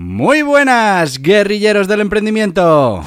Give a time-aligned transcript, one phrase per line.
[0.00, 3.02] Muy buenas, guerrilleros del emprendimiento.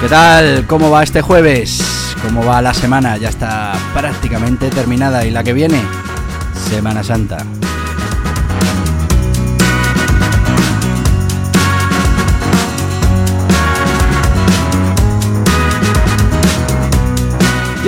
[0.00, 0.64] ¿Qué tal?
[0.68, 2.14] ¿Cómo va este jueves?
[2.22, 3.16] ¿Cómo va la semana?
[3.16, 5.82] Ya está prácticamente terminada y la que viene,
[6.54, 7.38] Semana Santa.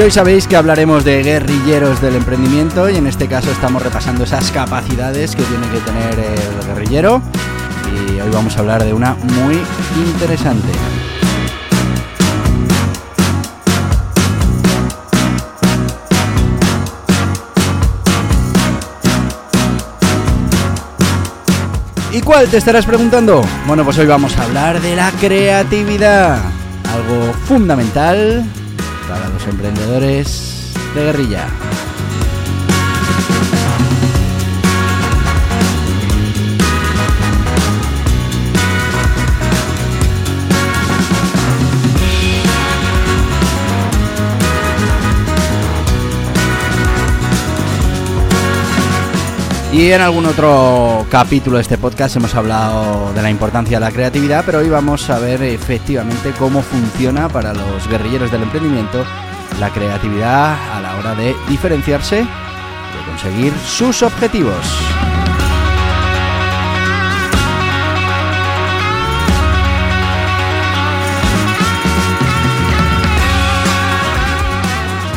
[0.01, 4.25] Y hoy sabéis que hablaremos de guerrilleros del emprendimiento y en este caso estamos repasando
[4.25, 7.21] esas capacidades que tiene que tener el guerrillero
[7.95, 9.61] y hoy vamos a hablar de una muy
[10.07, 10.69] interesante.
[22.11, 23.45] ¿Y cuál te estarás preguntando?
[23.67, 26.39] Bueno, pues hoy vamos a hablar de la creatividad,
[26.91, 28.51] algo fundamental
[29.11, 31.49] para los emprendedores de guerrilla.
[49.73, 53.93] Y en algún otro capítulo de este podcast hemos hablado de la importancia de la
[53.93, 59.05] creatividad, pero hoy vamos a ver efectivamente cómo funciona para los guerrilleros del emprendimiento
[59.61, 64.57] la creatividad a la hora de diferenciarse y de conseguir sus objetivos.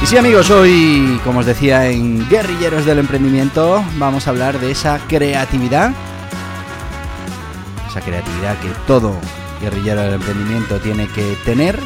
[0.04, 4.70] Y sí amigos, hoy, como os decía en Guerrilleros del Emprendimiento, vamos a hablar de
[4.70, 5.94] esa creatividad.
[7.88, 9.18] Esa creatividad que todo
[9.62, 11.80] guerrillero del emprendimiento tiene que tener.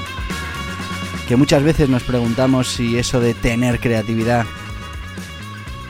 [1.27, 4.47] Que muchas veces nos preguntamos si eso de tener creatividad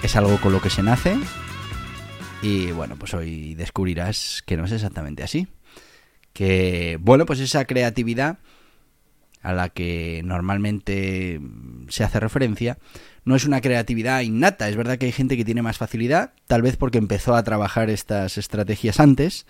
[0.04, 1.18] es algo con lo que se nace.
[2.42, 5.48] Y bueno, pues hoy descubrirás que no es exactamente así.
[6.34, 8.40] Que, bueno, pues esa creatividad
[9.48, 11.40] a la que normalmente
[11.88, 12.78] se hace referencia,
[13.24, 14.68] no es una creatividad innata.
[14.68, 17.90] Es verdad que hay gente que tiene más facilidad, tal vez porque empezó a trabajar
[17.90, 19.46] estas estrategias antes.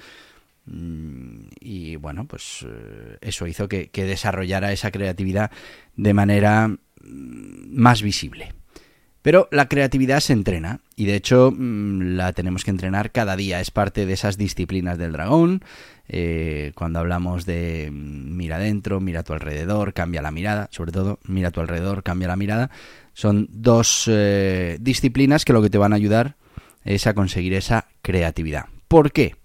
[0.67, 5.49] Mm, y bueno, pues eh, eso hizo que, desarrollara esa creatividad
[5.95, 8.53] de manera mm, más visible.
[9.23, 13.61] Pero la creatividad se entrena y de hecho mm, la tenemos que entrenar cada día.
[13.61, 15.63] Es parte de esas disciplinas del dragón.
[16.09, 21.19] Eh, cuando hablamos de mira adentro, mira a tu alrededor, cambia la mirada, sobre todo
[21.25, 22.69] mira a tu alrededor, cambia la mirada.
[23.13, 26.35] Son dos eh, disciplinas que lo que te van a ayudar
[26.85, 28.65] es a conseguir esa creatividad.
[28.87, 29.35] ¿Por qué?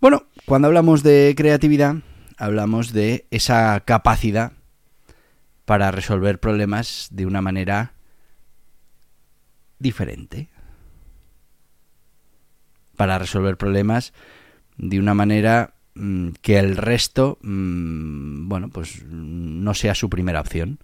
[0.00, 1.96] Bueno, cuando hablamos de creatividad,
[2.36, 4.52] hablamos de esa capacidad
[5.64, 7.92] para resolver problemas de una manera
[9.78, 10.48] diferente.
[12.96, 14.12] Para resolver problemas
[14.76, 15.77] de una manera mm,
[16.42, 20.78] que el resto, mm, bueno, pues no sea su primera opción.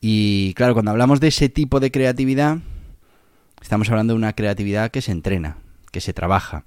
[0.00, 2.58] Y claro, cuando hablamos de ese tipo de creatividad,
[3.62, 5.58] estamos hablando de una creatividad que se entrena,
[5.90, 6.64] que se trabaja,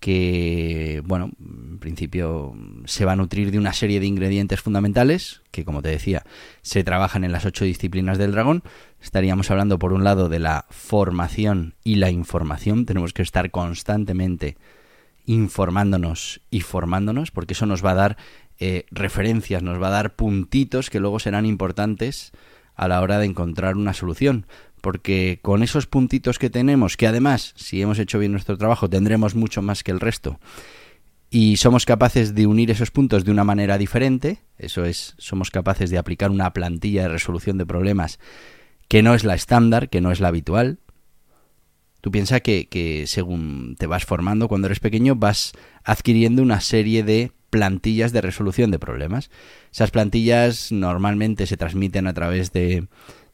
[0.00, 5.64] que, bueno, en principio se va a nutrir de una serie de ingredientes fundamentales, que
[5.64, 6.24] como te decía,
[6.62, 8.62] se trabajan en las ocho disciplinas del dragón.
[9.02, 12.86] Estaríamos hablando, por un lado, de la formación y la información.
[12.86, 14.56] Tenemos que estar constantemente
[15.26, 18.16] informándonos y formándonos, porque eso nos va a dar
[18.58, 22.32] eh, referencias, nos va a dar puntitos que luego serán importantes
[22.74, 24.46] a la hora de encontrar una solución
[24.80, 29.34] porque con esos puntitos que tenemos, que además, si hemos hecho bien nuestro trabajo, tendremos
[29.34, 30.38] mucho más que el resto,
[31.28, 35.90] y somos capaces de unir esos puntos de una manera diferente, eso es, somos capaces
[35.90, 38.20] de aplicar una plantilla de resolución de problemas
[38.88, 40.78] que no es la estándar, que no es la habitual.
[42.06, 45.50] Tú piensas que, que según te vas formando cuando eres pequeño, vas
[45.82, 49.28] adquiriendo una serie de plantillas de resolución de problemas.
[49.72, 52.86] Esas plantillas normalmente se transmiten a través de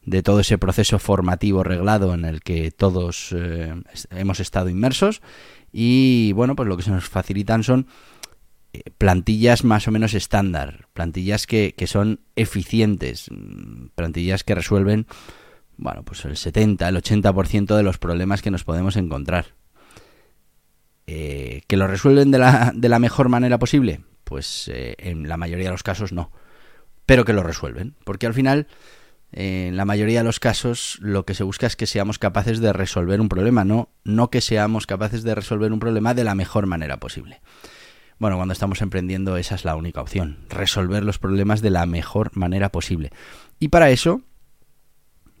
[0.05, 3.75] de todo ese proceso formativo reglado en el que todos eh,
[4.09, 5.21] hemos estado inmersos
[5.71, 7.85] y bueno, pues lo que se nos facilitan son
[8.73, 15.05] eh, plantillas más o menos estándar, plantillas que, que son eficientes, mm, plantillas que resuelven
[15.77, 19.47] bueno, pues el 70, el 80% de los problemas que nos podemos encontrar.
[21.05, 24.01] Eh, ¿Que lo resuelven de la, de la, mejor manera posible?
[24.23, 26.31] Pues en la mayoría de los casos no.
[27.05, 27.95] Pero que lo resuelven.
[28.05, 28.67] Porque al final
[29.35, 32.71] en la mayoría de los casos lo que se busca es que seamos capaces de
[32.71, 36.67] resolver un problema, no, no que seamos capaces de resolver un problema de la mejor
[36.67, 37.41] manera posible.
[38.19, 42.29] Bueno, cuando estamos emprendiendo esa es la única opción, resolver los problemas de la mejor
[42.37, 43.09] manera posible.
[43.59, 44.21] Y para eso,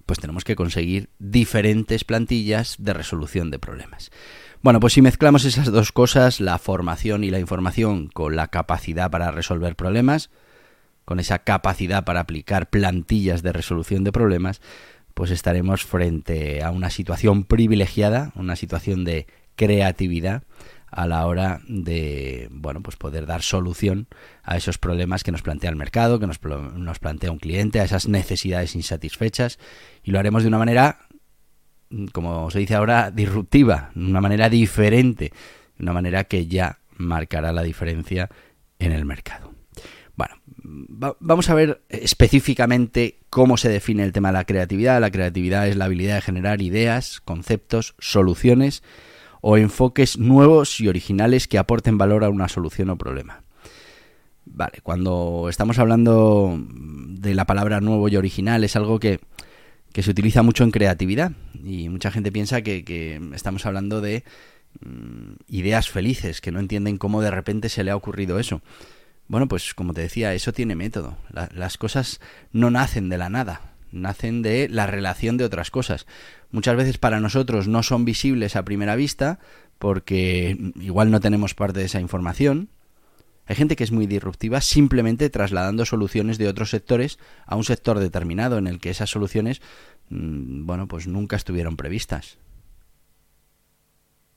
[0.05, 4.11] pues tenemos que conseguir diferentes plantillas de resolución de problemas.
[4.61, 9.11] Bueno, pues si mezclamos esas dos cosas, la formación y la información, con la capacidad
[9.11, 10.29] para resolver problemas,
[11.05, 14.61] con esa capacidad para aplicar plantillas de resolución de problemas,
[15.13, 20.43] pues estaremos frente a una situación privilegiada, una situación de creatividad
[20.95, 24.07] a la hora de bueno pues poder dar solución
[24.43, 27.83] a esos problemas que nos plantea el mercado, que nos, nos plantea un cliente, a
[27.83, 29.59] esas necesidades insatisfechas
[30.03, 30.99] y lo haremos de una manera
[32.11, 35.31] como se dice ahora disruptiva, una manera diferente,
[35.79, 38.29] una manera que ya marcará la diferencia
[38.79, 39.53] en el mercado.
[40.15, 40.35] Bueno,
[41.19, 45.01] vamos a ver específicamente cómo se define el tema de la creatividad.
[45.01, 48.83] La creatividad es la habilidad de generar ideas, conceptos, soluciones
[49.45, 53.43] o enfoques nuevos y originales que aporten valor a una solución o problema.
[54.45, 59.19] Vale, cuando estamos hablando de la palabra nuevo y original es algo que,
[59.93, 64.23] se utiliza mucho en creatividad y mucha gente piensa que, estamos hablando de
[64.79, 68.61] mm, ideas felices, que no entienden cómo de repente se le ha ocurrido eso.
[69.27, 71.17] Bueno, pues como te decía, eso tiene método.
[71.53, 72.21] las cosas
[72.53, 76.05] no nacen de la nada, nacen de la relación de otras cosas.
[76.51, 79.39] Muchas veces para nosotros no son visibles a primera vista
[79.79, 82.69] porque igual no tenemos parte de esa información.
[83.45, 87.99] Hay gente que es muy disruptiva simplemente trasladando soluciones de otros sectores a un sector
[87.99, 89.61] determinado en el que esas soluciones,
[90.09, 92.37] mm, bueno, pues nunca estuvieron previstas.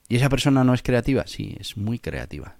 [0.09, 1.25] ¿Y esa persona no es creativa?
[1.27, 2.55] Sí, es muy creativa.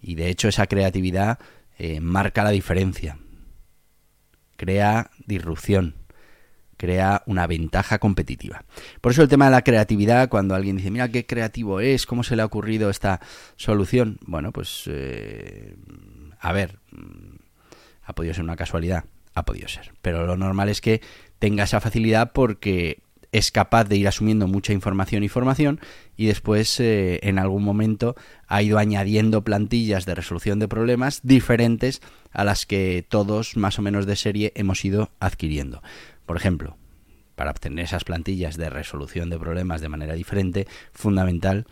[0.00, 1.38] Y de hecho esa creatividad
[1.78, 3.18] eh, marca la diferencia.
[4.62, 5.96] Crea disrupción.
[6.76, 8.62] Crea una ventaja competitiva.
[9.00, 12.22] Por eso el tema de la creatividad, cuando alguien dice, mira qué creativo es, cómo
[12.22, 13.18] se le ha ocurrido esta
[13.56, 14.18] solución.
[14.24, 15.74] Bueno, pues eh,
[16.38, 17.38] a ver, mm,
[18.04, 19.02] ha podido ser una casualidad,
[19.34, 19.90] ha podido ser.
[20.00, 21.00] Pero lo normal es que
[21.40, 25.80] tenga esa facilidad porque es capaz de ir asumiendo mucha información y formación
[26.16, 28.14] y después eh, en algún momento
[28.46, 33.82] ha ido añadiendo plantillas de resolución de problemas diferentes a las que todos más o
[33.82, 35.82] menos de serie hemos ido adquiriendo.
[36.26, 36.76] Por ejemplo,
[37.34, 41.66] para obtener esas plantillas de resolución de problemas de manera diferente, fundamental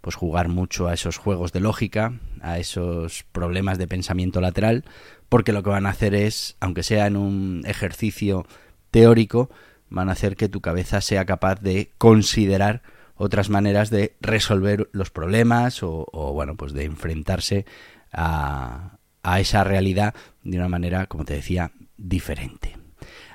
[0.00, 4.84] pues jugar mucho a esos juegos de lógica, a esos problemas de pensamiento lateral,
[5.28, 8.46] porque lo que van a hacer es, aunque sea en un ejercicio
[8.90, 9.50] teórico,
[9.90, 12.82] van a hacer que tu cabeza sea capaz de considerar
[13.16, 17.66] otras maneras de resolver los problemas o, bueno, pues de enfrentarse
[18.12, 22.78] a, a esa realidad de una manera, como te decía, diferente.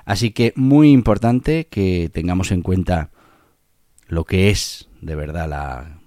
[0.04, 3.10] Así que muy importante que tengamos en cuenta
[4.08, 6.00] lo que es de verdad la,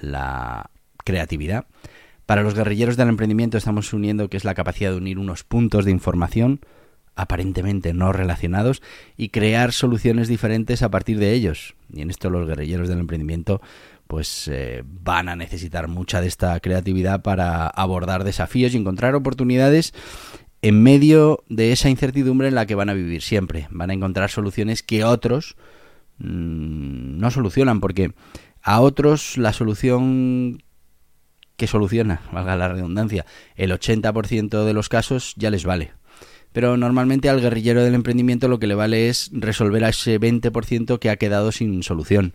[0.00, 0.70] la
[1.04, 1.66] creatividad.
[2.26, 5.84] Para los guerrilleros del emprendimiento estamos uniendo que es la capacidad de unir unos puntos
[5.84, 6.60] de información
[7.16, 8.82] aparentemente no relacionados
[9.16, 11.74] y crear soluciones diferentes a partir de ellos.
[11.92, 13.60] Y en esto los guerrilleros del emprendimiento
[14.06, 19.94] pues eh, van a necesitar mucha de esta creatividad para abordar desafíos y encontrar oportunidades
[20.62, 23.66] en medio de esa incertidumbre en la que van a vivir siempre.
[23.70, 25.56] Van a encontrar soluciones que otros
[26.18, 28.12] mmm, no solucionan porque
[28.62, 30.62] a otros la solución
[31.56, 35.92] que soluciona, valga la redundancia, el 80% de los casos ya les vale
[36.56, 40.98] pero normalmente al guerrillero del emprendimiento lo que le vale es resolver a ese 20%
[40.98, 42.32] que ha quedado sin solución.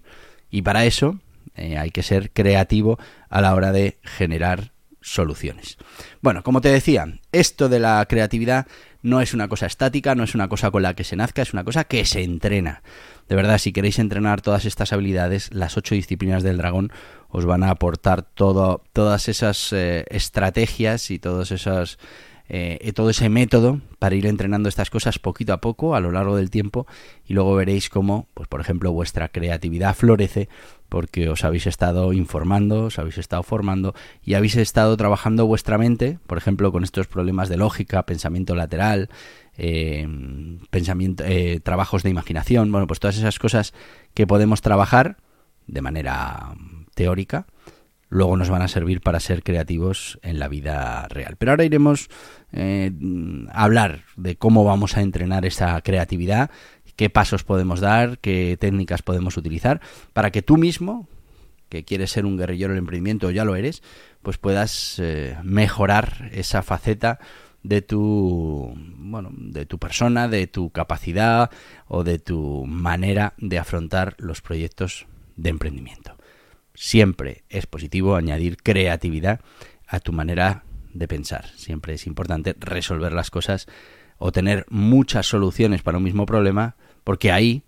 [0.52, 1.20] Y para eso
[1.56, 3.00] eh, hay que ser creativo
[3.30, 5.80] a la hora de generar soluciones.
[6.22, 8.68] Bueno, como te decía, esto de la creatividad
[9.02, 11.54] no es una cosa estática, no es una cosa con la que se nazca, es
[11.54, 12.84] una cosa que se entrena.
[13.28, 16.92] De verdad, si queréis entrenar todas estas habilidades, las ocho disciplinas del dragón
[17.30, 21.98] os van a aportar todo, todas esas eh, estrategias y todos esos
[22.54, 26.36] eh, todo ese método para ir entrenando estas cosas poquito a poco a lo largo
[26.36, 26.86] del tiempo
[27.26, 30.50] y luego veréis cómo, pues por ejemplo, vuestra creatividad florece
[30.90, 36.20] porque os habéis estado informando, os habéis estado formando y habéis estado trabajando vuestra mente,
[36.28, 39.08] por ejemplo, con estos problemas de lógica, pensamiento lateral,
[39.58, 40.06] eh,
[40.70, 43.74] pensamiento, eh, trabajos de imaginación, bueno, pues todas esas cosas
[44.14, 45.16] que podemos trabajar
[45.68, 46.54] de manera
[46.96, 47.46] teórica
[48.12, 51.38] luego nos van a servir para ser creativos en la vida real.
[51.38, 52.10] Pero ahora iremos
[52.52, 52.92] eh,
[53.50, 56.52] a hablar de cómo vamos a entrenar esa creatividad,
[56.98, 59.80] qué pasos podemos dar, qué técnicas podemos utilizar,
[60.12, 61.08] para que tú mismo,
[61.70, 63.82] que quieres ser un guerrillero del emprendimiento o ya lo eres,
[64.22, 67.18] pues puedas eh, mejorar esa faceta
[67.64, 71.52] de tu bueno de tu persona de tu capacidad
[71.88, 76.16] o de tu manera de afrontar los proyectos de emprendimiento
[76.74, 79.42] siempre es positivo añadir creatividad
[79.88, 80.64] a tu manera
[80.94, 81.48] de pensar.
[81.56, 83.68] Siempre es importante resolver las cosas
[84.18, 87.64] o tener muchas soluciones para un mismo problema, porque ahí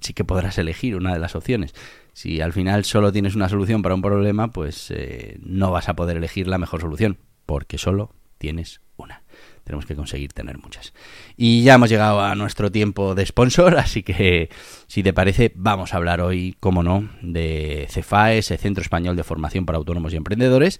[0.00, 1.74] sí que podrás elegir una de las opciones.
[2.12, 5.94] Si al final solo tienes una solución para un problema, pues eh, no vas a
[5.94, 9.22] poder elegir la mejor solución, porque solo tienes una.
[9.68, 10.94] Tenemos que conseguir tener muchas.
[11.36, 14.48] Y ya hemos llegado a nuestro tiempo de sponsor, así que
[14.86, 19.24] si te parece, vamos a hablar hoy, como no, de CEFAE, ese Centro Español de
[19.24, 20.78] Formación para Autónomos y Emprendedores,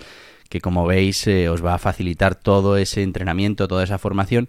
[0.49, 4.49] que como veis eh, os va a facilitar todo ese entrenamiento, toda esa formación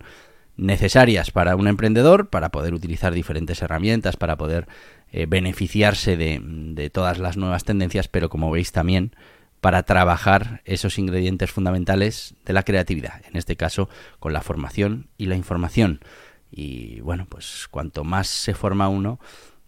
[0.56, 4.70] necesarias para un emprendedor, para poder utilizar diferentes herramientas, para poder
[5.12, 9.12] eh, beneficiarse de, de todas las nuevas tendencias, pero como veis también
[9.62, 13.90] para trabajar esos ingredientes fundamentales de la creatividad, en este caso
[14.20, 16.00] con la formación y la información.
[16.52, 19.20] Y bueno, pues cuanto más se forma uno,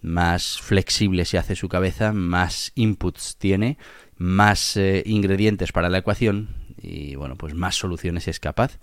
[0.01, 3.77] más flexible se hace su cabeza, más inputs tiene,
[4.17, 8.79] más eh, ingredientes para la ecuación y bueno, pues más soluciones es capaz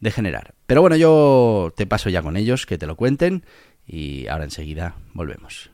[0.00, 0.54] de generar.
[0.66, 3.44] Pero bueno, yo te paso ya con ellos, que te lo cuenten
[3.86, 5.73] y ahora enseguida volvemos.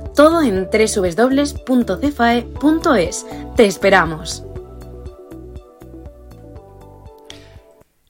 [0.15, 1.65] todo en www.cefae.es.
[3.55, 4.45] ¡Te esperamos!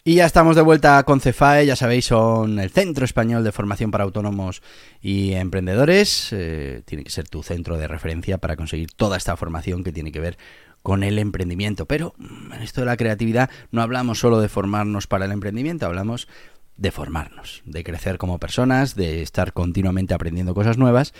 [0.03, 3.91] Y ya estamos de vuelta con Cefae, ya sabéis, son el Centro Español de Formación
[3.91, 4.63] para Autónomos
[4.99, 6.29] y Emprendedores.
[6.31, 10.11] Eh, tiene que ser tu centro de referencia para conseguir toda esta formación que tiene
[10.11, 10.39] que ver
[10.81, 11.85] con el emprendimiento.
[11.85, 15.85] Pero mm, en esto de la creatividad no hablamos solo de formarnos para el emprendimiento,
[15.85, 16.27] hablamos
[16.77, 21.13] de formarnos, de crecer como personas, de estar continuamente aprendiendo cosas nuevas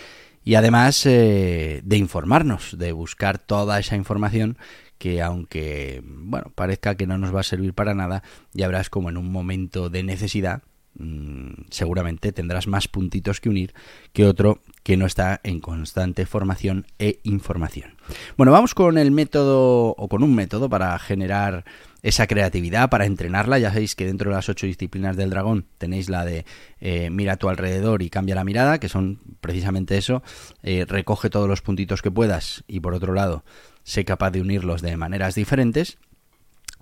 [0.44, 4.58] y además eh, de informarnos, de buscar toda esa información
[4.98, 9.10] que aunque bueno parezca que no nos va a servir para nada, ya verás como
[9.10, 10.62] en un momento de necesidad
[10.94, 13.74] mm, seguramente tendrás más puntitos que unir
[14.14, 17.96] que otro que no está en constante formación e información.
[18.38, 21.66] Bueno, vamos con el método o con un método para generar
[22.04, 23.60] esa creatividad, para entrenarla.
[23.60, 26.46] Ya sabéis que dentro de las ocho disciplinas del dragón tenéis la de
[26.80, 30.24] eh, mira a tu alrededor y cambia la mirada, que son precisamente eso.
[30.64, 33.44] Eh, recoge todos los puntitos que puedas y por otro lado,
[33.84, 35.98] sé capaz de unirlos de maneras diferentes.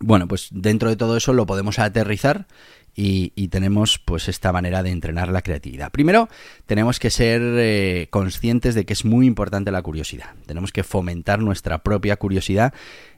[0.01, 2.47] Bueno, pues dentro de todo eso lo podemos aterrizar
[2.95, 5.91] y, tenemos pues esta manera de entrenar la creatividad.
[5.91, 6.27] Primero,
[6.65, 10.33] tenemos que ser eh, conscientes de que es muy importante la curiosidad.
[10.45, 12.73] Tenemos que fomentar nuestra propia curiosidad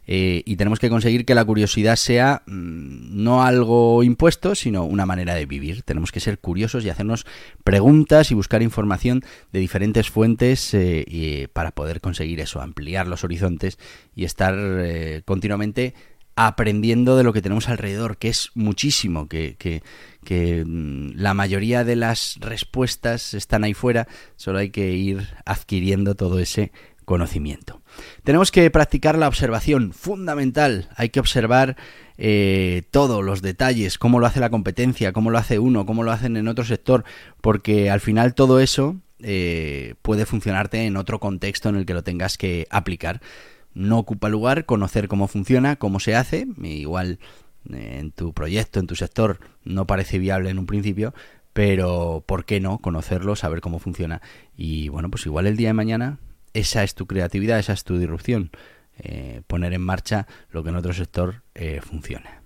[0.08, 5.06] eh, y tenemos que conseguir que la curiosidad sea mm, no algo impuesto, sino una
[5.06, 5.82] manera de vivir.
[5.84, 7.26] Tenemos que ser curiosos y hacernos
[7.64, 13.80] preguntas y buscar información de diferentes fuentes eh, para poder conseguir eso, ampliar los horizontes
[14.16, 14.56] y estar
[15.26, 15.94] continuamente
[16.36, 21.96] aprendiendo de lo que tenemos alrededor, que es muchísimo, que, que, mm, la mayoría de
[21.96, 26.72] las respuestas están ahí fuera, solo hay que ir adquiriendo todo ese
[27.06, 27.82] conocimiento.
[28.24, 31.76] Tenemos que practicar la observación, fundamental, hay que observar
[32.18, 36.12] eh, todos los detalles, cómo lo hace la competencia, cómo lo hace uno, cómo lo
[36.12, 37.04] hacen en otro sector,
[37.42, 42.04] porque al final todo eso eh, puede funcionarte en otro contexto en el que lo
[42.04, 43.22] tengas que aplicar
[43.74, 47.20] no ocupa lugar conocer cómo funciona, cómo se hace, igual
[47.72, 51.14] eh, en tu proyecto, en tu sector, no parece viable en un principio,
[51.54, 54.22] pero ¿por qué no conocerlo, saber cómo funciona?
[54.56, 56.20] Y bueno, pues igual el día de mañana
[56.54, 58.52] esa es tu creatividad, esa es tu disrupción,
[58.98, 62.41] eh, poner en marcha lo que en otro sector eh, funciona.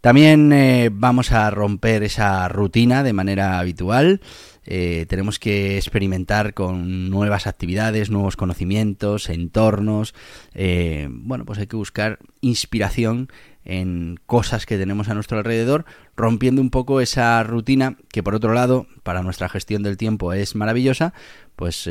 [0.00, 4.22] También eh, vamos a romper esa rutina de manera habitual.
[4.64, 10.14] Eh, tenemos que experimentar con nuevas actividades, nuevos conocimientos, entornos.
[10.54, 13.28] Eh, bueno, pues hay que buscar inspiración
[13.62, 15.84] en cosas que tenemos a nuestro alrededor,
[16.16, 20.54] rompiendo un poco esa rutina que por otro lado, para nuestra gestión del tiempo es
[20.54, 21.12] maravillosa,
[21.56, 21.88] pues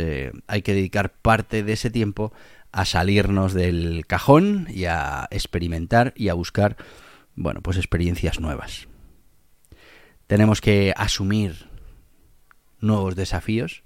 [0.47, 2.33] hay que dedicar parte de ese tiempo
[2.71, 6.75] a salirnos del cajón y a experimentar y a buscar
[7.39, 8.89] bueno, pues experiencias nuevas.
[10.27, 11.69] Tenemos que asumir
[12.81, 13.83] nuevos desafíos.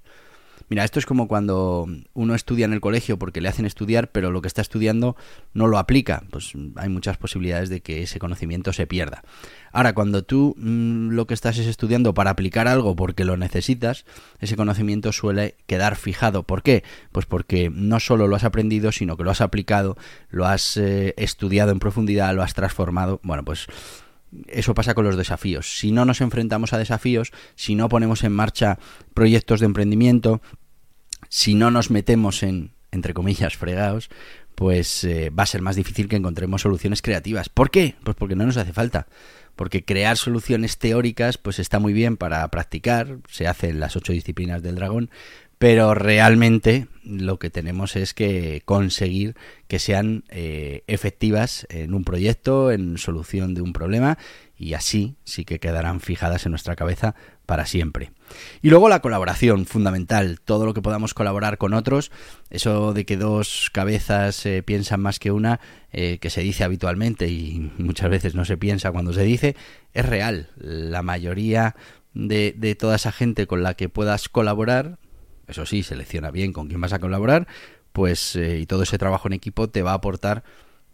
[0.69, 4.31] Mira, esto es como cuando uno estudia en el colegio porque le hacen estudiar, pero
[4.31, 5.15] lo que está estudiando
[5.53, 6.24] no lo aplica.
[6.29, 9.24] Pues hay muchas posibilidades de que ese conocimiento se pierda.
[9.72, 14.05] Ahora, cuando tú mm, lo que estás es estudiando para aplicar algo porque lo necesitas,
[14.39, 16.43] ese conocimiento suele quedar fijado.
[16.43, 16.83] ¿Por qué?
[17.12, 19.98] Pues porque no solo lo has aprendido, sino que lo has aplicado,
[20.29, 23.19] lo has eh, estudiado en profundidad, lo has transformado.
[23.24, 23.67] Bueno, pues
[24.47, 25.77] eso pasa con los desafíos.
[25.79, 28.79] Si no nos enfrentamos a desafíos, si no ponemos en marcha
[29.13, 30.41] proyectos de emprendimiento,
[31.29, 34.09] si no nos metemos en, entre comillas, fregados,
[34.55, 37.49] pues eh, va a ser más difícil que encontremos soluciones creativas.
[37.49, 37.95] ¿Por qué?
[38.03, 39.07] Pues porque no nos hace falta.
[39.55, 44.11] Porque crear soluciones teóricas, pues está muy bien para practicar, se hace en las ocho
[44.11, 45.11] disciplinas del dragón,
[45.63, 49.38] pero realmente lo que tenemos es que conseguir
[49.70, 54.17] que sean eh, efectivas en un proyecto, en solución de un problema
[54.58, 57.15] y así sí que quedarán fijadas en nuestra cabeza
[57.46, 58.12] para siempre.
[58.62, 62.12] Y luego la colaboración, fundamental, todo lo que podamos colaborar con otros,
[62.50, 65.62] eso de que dos cabezas eh, piensan más que una,
[65.93, 69.55] eh, que se dice habitualmente y muchas veces no se piensa cuando se dice,
[69.93, 70.50] es real.
[70.58, 71.77] La mayoría
[72.13, 74.98] de, de toda esa gente con la que puedas colaborar
[75.53, 77.48] eso sí, selecciona bien con quién vas a colaborar,
[77.93, 80.43] pues eh, y todo ese trabajo en equipo te va a aportar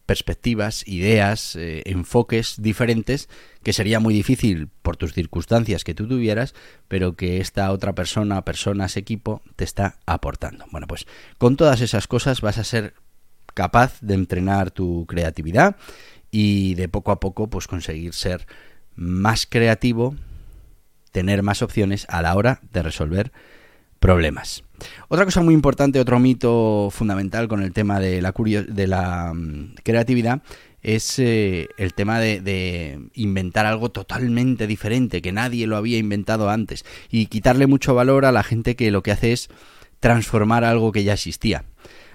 [0.06, 3.30] perspectivas, ideas, eh, enfoques diferentes
[3.62, 6.56] que sería muy difícil por tus circunstancias que tú tuvieras,
[6.88, 10.66] pero que esta otra persona, personas, equipo te está aportando.
[10.72, 11.06] Bueno, pues
[11.38, 12.96] con todas esas cosas vas a ser
[13.54, 15.76] capaz de entrenar tu creatividad
[16.32, 18.48] y de poco a poco pues conseguir ser
[18.96, 20.16] más creativo,
[21.12, 23.32] tener más opciones a la hora de resolver
[24.00, 24.64] problemas.
[25.10, 29.76] Otra cosa muy importante, otro mito fundamental con el tema de la, de la mm,
[29.84, 30.42] creatividad
[30.82, 36.86] es eh, el tema de, inventar algo totalmente diferente, que nadie lo había inventado antes,
[37.10, 39.50] y quitarle mucho valor a la gente que lo que hace es
[40.00, 41.66] transformar algo que ya existía.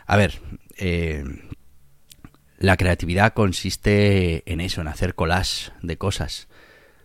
[0.06, 0.40] A ver,
[0.78, 1.24] eh,
[2.58, 6.48] la creatividad consiste en eso, en hacer collage de cosas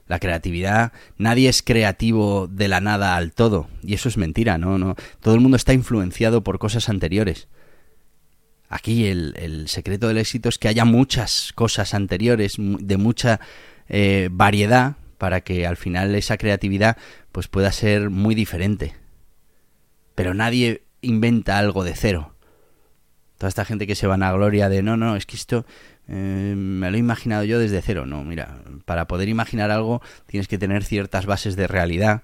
[0.09, 4.77] la creatividad, nadie es creativo de la nada al todo, y eso es mentira, ¿no?
[4.77, 7.47] no todo el mundo está influenciado por cosas anteriores.
[8.69, 13.39] Aquí el, secreto del éxito es que haya muchas cosas anteriores, de mucha
[13.87, 16.97] eh, variedad, para que al final esa creatividad
[17.31, 18.95] pues pueda ser muy diferente.
[20.15, 22.35] Pero nadie inventa algo de cero.
[23.37, 25.65] Toda esta gente que se van a gloria de no, no, es que esto
[26.11, 28.05] eh, me lo he imaginado yo desde cero.
[28.07, 32.23] No, mira, para poder imaginar algo tienes que tener ciertas bases de realidad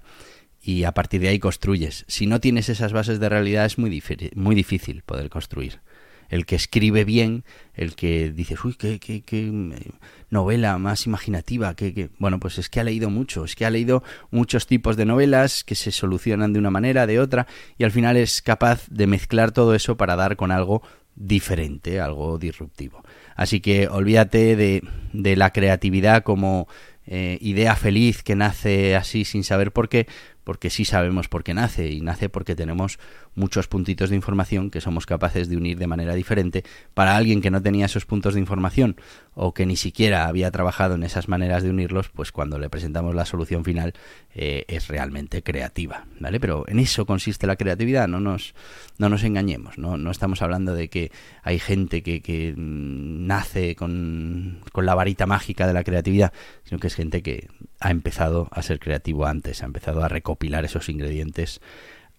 [0.59, 2.03] y a partir de ahí construyes.
[2.07, 5.81] Si no tienes esas bases de realidad es muy, muy difícil poder construir.
[6.27, 7.43] El que escribe bien,
[7.75, 9.91] el que dices, uy, qué, qué, qué eh,
[10.31, 14.03] novela más imaginativa, que, bueno, pues es que ha leído mucho, es que ha leído
[14.31, 17.45] muchos tipos de novelas que se solucionan de una manera, de otra,
[17.77, 20.81] y al final es capaz de mezclar todo eso para dar con algo
[21.15, 23.03] diferente, algo disruptivo.
[23.35, 24.81] Así que olvídate de,
[25.13, 26.67] de la creatividad como
[27.07, 30.07] eh, idea feliz que nace así sin saber por qué,
[30.43, 32.97] porque sí sabemos por qué nace y nace porque tenemos
[33.35, 37.51] muchos puntitos de información que somos capaces de unir de manera diferente para alguien que
[37.51, 38.95] no tenía esos puntos de información
[39.33, 43.13] o que ni siquiera había trabajado en esas maneras de unirlos, pues cuando le presentamos
[43.13, 43.93] la solución final
[44.33, 46.39] eh, es realmente creativa, ¿vale?
[46.39, 48.55] Pero en eso consiste la creatividad, no nos,
[48.97, 49.97] no nos engañemos, ¿no?
[49.97, 51.11] no estamos hablando de que
[51.43, 56.31] hay gente que, que mm, nace con, con la varita mágica de la creatividad,
[56.63, 60.65] sino que es gente que ha empezado a ser creativo antes, ha empezado a recopilar
[60.65, 61.61] esos ingredientes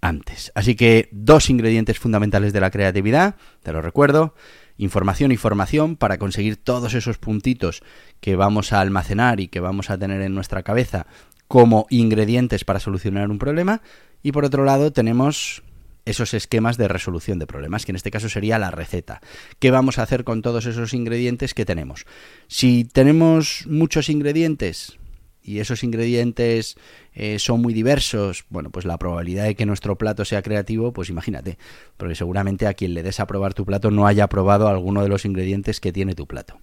[0.01, 0.53] antes.
[0.55, 4.35] Así que dos ingredientes fundamentales de la creatividad, te lo recuerdo,
[4.79, 7.83] información y formación para conseguir todos esos puntitos
[8.21, 11.07] que vamos a almacenar y que vamos a tener en nuestra cabeza
[11.49, 13.83] como ingredientes para solucionar un problema.
[14.23, 15.63] Y por otro lado tenemos
[16.05, 19.21] esos esquemas de resolución de problemas, que en este caso sería la receta.
[19.59, 22.07] ¿Qué vamos a hacer con todos esos ingredientes que tenemos?
[22.47, 24.99] Si tenemos muchos ingredientes,
[25.47, 26.77] y esos ingredientes
[27.15, 31.09] eh, son muy diversos, bueno, pues la probabilidad de que nuestro plato sea creativo, pues
[31.09, 31.57] imagínate,
[31.97, 35.09] porque seguramente a quien le des a probar tu plato no haya probado alguno de
[35.09, 36.59] los ingredientes que tiene tu plato.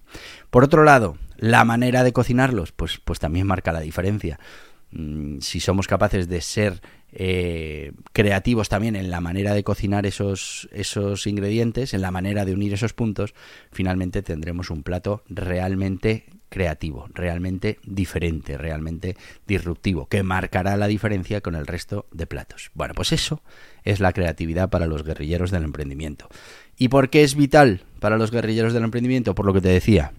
[0.50, 4.38] Por otro lado, la manera de cocinarlos, pues, pues también marca la diferencia.
[4.90, 6.80] Mm, si somos capaces de ser
[7.12, 12.52] eh, creativos también en la manera de cocinar esos, esos ingredientes, en la manera de
[12.52, 13.34] unir esos puntos,
[13.72, 21.56] finalmente tendremos un plato realmente creativo, realmente diferente, realmente disruptivo, que marcará la diferencia con
[21.56, 22.70] el resto de platos.
[22.74, 23.42] Bueno, pues eso
[23.82, 26.28] es la creatividad para los guerrilleros del emprendimiento.
[26.78, 29.34] ¿Y por qué es vital para los guerrilleros del emprendimiento?
[29.34, 30.12] Por lo que te decía,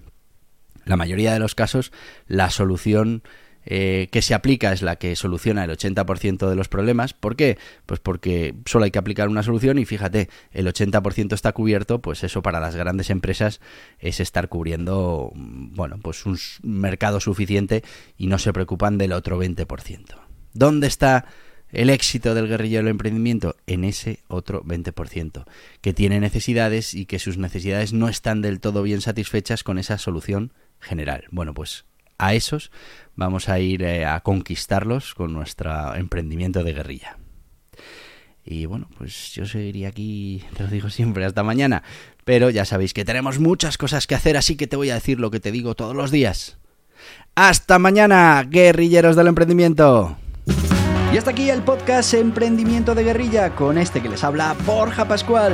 [0.84, 1.94] la mayoría de los casos
[2.28, 3.24] la solución
[3.66, 7.14] eh, que se aplica es la que soluciona el 80% de los problemas.
[7.14, 7.58] ¿Por qué?
[7.86, 12.24] Pues porque solo hay que aplicar una solución y fíjate, el 80% está cubierto, pues
[12.24, 13.62] eso para las grandes empresas
[14.00, 17.84] es estar cubriendo, bueno, pues un mercado suficiente
[18.18, 20.16] y no se preocupan del otro 20%.
[20.54, 21.26] ¿Dónde está
[21.72, 23.56] el éxito del guerrillero del emprendimiento?
[23.68, 25.46] En ese otro 20%,
[25.82, 29.98] que tiene necesidades y que sus necesidades no están del todo bien satisfechas con esa
[29.98, 31.26] solución general.
[31.32, 31.86] Bueno, pues
[32.18, 32.72] a esos
[33.16, 37.18] vamos a ir eh, a conquistarlos con nuestro emprendimiento de guerrilla.
[38.44, 41.82] Y bueno, pues yo seguiría aquí, te lo digo siempre, hasta mañana.
[42.26, 45.20] Pero ya sabéis que tenemos muchas cosas que hacer, así que te voy a decir
[45.20, 46.58] lo que te digo todos los días.
[47.34, 50.16] Hasta mañana, guerrilleros del emprendimiento.
[51.12, 55.54] Y hasta aquí el podcast Emprendimiento de Guerrilla con este que les habla Borja Pascual.